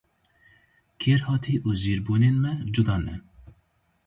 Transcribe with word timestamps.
Kêrhatî 1.01 1.55
û 1.67 1.69
jîrbûnên 1.81 2.35
me 2.43 2.53
cuda 2.73 2.97
ne. 3.05 3.15